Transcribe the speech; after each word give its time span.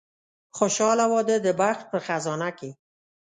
خوشاله 0.57 1.05
واده 1.13 1.35
د 1.45 1.47
بخت 1.61 1.83
په 1.91 1.97
خزانه 2.05 2.49
کې. 2.57 2.69